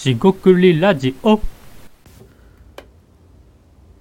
[0.00, 1.38] しごくりラジオ。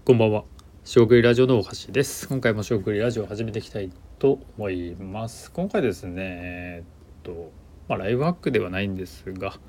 [0.05, 0.45] こんばんは。
[0.85, 2.25] しごくりラジオの大橋です。
[2.29, 5.51] 今回もしごくりラジオを始めていきたいと思います。
[5.51, 7.51] 今回ですねえっと
[7.89, 9.59] まあライブハックではないんですが、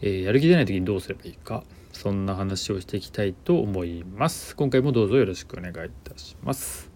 [0.00, 4.56] えー、やる気出ない時にどうすればいいかそんな話をしていきたいと思います。
[4.56, 6.90] 今回もどうぞよろしくお願いいたします。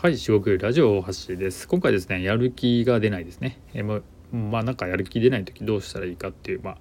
[0.00, 1.66] はい、四国ラジオ大橋です。
[1.66, 3.58] 今回ですね、やる気が出ないですね。
[3.74, 6.76] えままあなんかやる気出ない時どうしたらいいかっていう、まあ、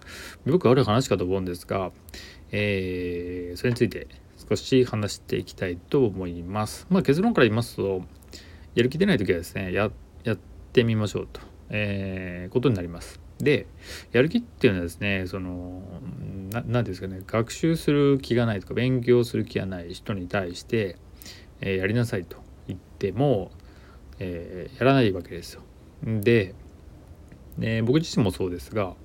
[0.46, 1.92] よくある話かと思うんですが、
[2.52, 4.08] えー、それについて
[4.48, 6.86] 少し話していきたいと思います。
[6.92, 8.04] まあ結論から言いますと、
[8.76, 9.90] やる気出ない時はですね、や
[10.24, 10.38] やっ
[10.72, 13.20] てみましょうと、えー、ことになります。
[13.40, 13.66] で、
[14.12, 15.82] やる気っていうのはですね、その、
[16.68, 20.98] 何ですかね、学習する気がないとか、勉強する気がない人に対して、
[21.62, 22.46] えー、やりなさいと。
[22.74, 23.52] っても、
[24.20, 25.62] えー、やらないわけですよ。
[26.04, 26.54] で、
[27.58, 28.96] ね、僕自身もそうですが、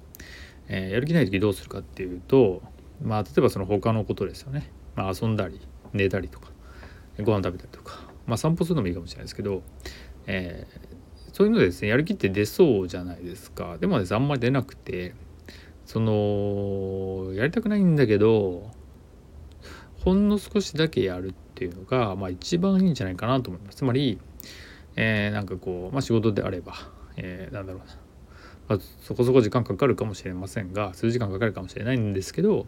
[0.69, 2.63] えー、やる気ない時どうするかっていうと
[3.03, 5.61] まあ例えばその他のことですよね、まあ、遊んだり
[5.93, 6.51] 寝たりとか
[7.21, 9.63] ご飯食べたりとか、まあ、散歩するのもいいかもしれないですけど、
[10.27, 15.15] えー、そういうのでですねやる気って出そうじゃないですかでもですあんまり出なくて
[15.85, 18.71] そのやりたくないんだけど
[20.05, 23.77] ほんの少しだけやるっていうのが、まあ、一番いいんじゃないかなと思います。
[23.77, 24.19] つまり、
[24.97, 26.75] えー、なんかこう、まあ、仕事であれば、
[27.17, 27.95] えー、なんだろうな、
[28.69, 32.67] まあ、そこそこ時間かかるかもしれませんが数時間かかるかもしれないんですけど、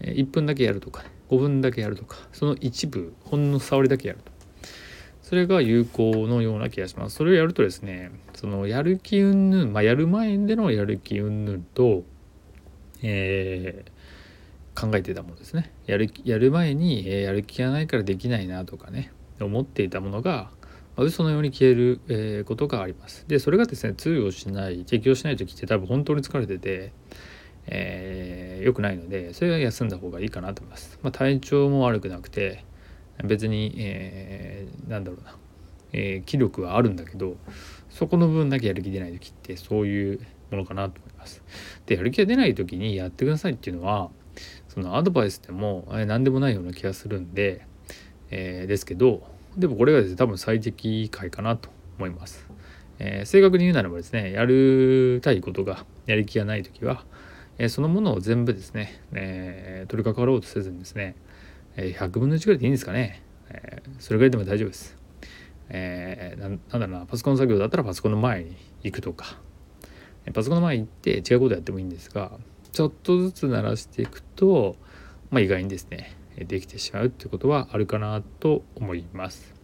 [0.00, 4.32] えー、1分だけやるとか、ね、5分だけやるとかその一部ほんの触りだけやると
[5.22, 7.16] それが有効のような気がします。
[7.16, 12.04] それをやるとですねそのやる気云々、まあ、やる前でのやる気云々と、
[13.02, 13.93] えー、
[14.74, 15.72] 考えてたものですね。
[15.86, 20.50] やるやる前に、えー、やる気がないからできないなとかね思っていたものが、
[20.96, 23.24] まあ、嘘のように消える、えー、ことがあります。
[23.28, 26.92] でそれがですね通用しない適応しない時って多分本当に疲れてて
[27.66, 32.64] えー、良くないのでそれは休んだ方がいいかなと思います、まあ、体調も悪くなくて
[33.24, 35.36] 別に、えー、なんだろうな、
[35.92, 37.36] えー、気力はあるんだけど
[37.88, 40.20] そこの部分だけやる気出ない時ってそういう
[40.50, 41.42] ものかなと思います。
[41.86, 44.10] でやる気が出ない時にやってくださいっていうのは
[44.74, 47.64] そのアドバイスでも何でもないような気がするんで、
[48.30, 49.22] えー、ですけど
[49.56, 52.44] でもこれがですね多分最適解かなと思います、
[52.98, 57.04] えー、正確に言うならばですねやるたいことがやる気がない時は、
[57.58, 61.14] えー、そのものを全部ですね、え取り掛かろうとせずにですね、
[61.76, 64.98] え100分の1ぐらいでいいんですかね、えそれぐらいでも大丈夫です、
[65.68, 69.38] えなんだろうなパソコン作業だったらパソコンの前に行くとか。
[70.32, 72.32] パソコンの前に行って違うことやってもいいんですが
[72.74, 74.74] ちょっとずつ鳴らしていくと、
[75.30, 79.54] まあ、意外にですねできてしまうってことはあるかなと思います。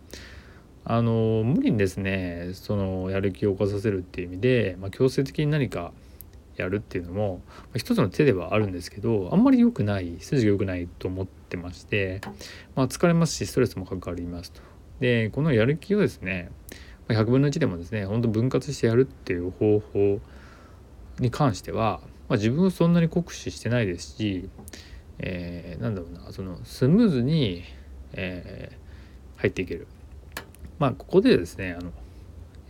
[0.85, 5.93] あの無理にですねそのやる気を起こさせるっていう意味で、まあ、強制的に何か
[6.57, 12.21] やるっていうのも、まあ、一つの手ではあるんですけどあんまり良くない筋が良くないと思ってまして、
[12.77, 14.63] まあ、疲れますしストレスもかかりますと。
[15.01, 16.53] でこのやる気をですね
[17.09, 20.21] 100分の1でもですねほんと分割してやるっていう方法
[21.19, 24.49] に関してはまあ、自分をそんなに酷使してないですし、
[25.19, 27.65] えー、なんだろうなそのスムーズに、
[28.13, 29.89] えー、入っていける。
[30.79, 31.91] まあここでですねあの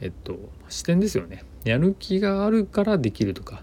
[0.00, 0.38] えっと
[0.70, 1.44] 視点ですよね。
[1.64, 3.62] やる気があるからできるとか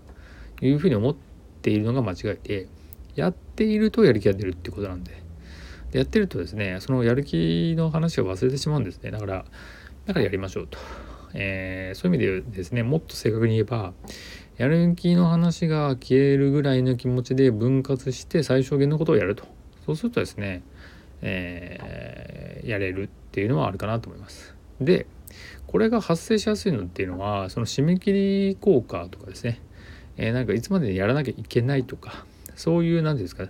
[0.62, 1.16] いうふうに思っ
[1.63, 2.68] ているのが間違いで
[3.16, 5.12] やっているとやる気が出るってことなんで。
[5.91, 9.09] でやってるとですねそのやる気の話を忘れてしまうんですね。
[9.09, 9.46] だから
[10.06, 10.78] だからやりましょうと、
[11.34, 13.94] えー、そういう意味でですねもっと正確に言えば
[14.57, 19.45] やる気の話が消えるぐらいの気持ちで分割して最小限のことをやると
[19.85, 20.63] そうするとですね、
[21.22, 24.56] えー、やれるっていうのはあるかなと思います。
[24.81, 25.06] で
[25.67, 29.62] これが発生しやすいのっていうのはその締め切り効果とかですね、
[30.17, 32.25] えー、なんかいつまでにやらなきゃいけないとか
[32.56, 33.47] そういう何ですか、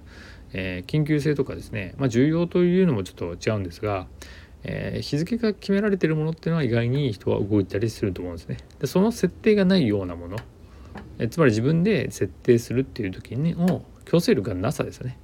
[0.52, 4.08] えー、緊急性とかですね、まあ、重要というのもちょっと違うんですが、
[4.64, 8.58] えー、日付が決められてるものっていうのは意外に人は動いたりすると思うんですね。
[8.80, 10.38] でその設定がないようなもの
[11.20, 15.18] えつまり自分で設定するっていう時にも強制力がなさですよね。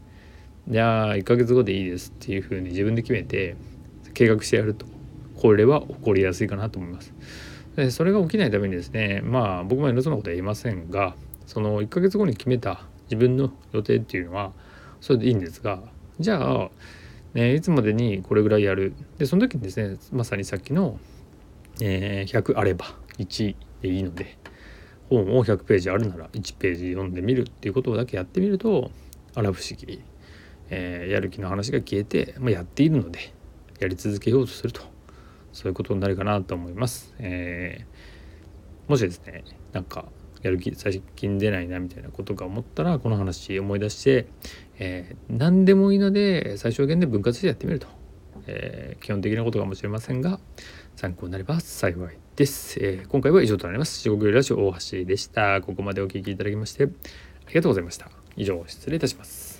[0.67, 3.55] じゃあ1ヶ月後でいいですっていうふうに自分で決めて
[4.13, 4.85] 計画してやると
[5.35, 7.13] これは起こりやすいかなと思います。
[7.75, 11.15] でそれが起きないためにですねまあ僕も偉そうなことは言いませんが
[11.47, 14.51] その1ヶ月後に決めた自分の予定っていうのは
[15.01, 15.79] それでいいんですが
[16.19, 16.69] じゃあ、
[17.33, 20.99] ね、いつまでにこれぐらいやるでその時にですねまさにさっきの、
[21.81, 22.85] えー、100あれば
[23.17, 24.37] 1でいいので
[25.15, 28.91] 本を100ページあるなら1ページ読んでみるっていうことだけやってみると
[29.35, 30.01] あら不思議、
[30.69, 33.33] えー、やる気の話が消えて、まあ、やっているので
[33.79, 34.81] やり続けようとすると
[35.51, 37.13] そういうことになるかなと思います。
[37.19, 37.85] え
[38.87, 40.05] もしですねなんか
[40.41, 44.27] やる気最近出ないなみたいなことが思ったらこの話思い出して、
[44.77, 47.87] えー、何でもいいので最小限で分割してやってみると、
[48.47, 50.39] えー、基本的なことかもしれませんが
[50.95, 54.07] 参考になれば幸いです、えー、今回は以上となります。
[54.07, 55.61] 四国ラジオ大橋でした。
[55.61, 56.87] ここまでお聴きいただきましてあ
[57.49, 58.09] りがとうございました。
[58.35, 59.52] 以上失礼いたします。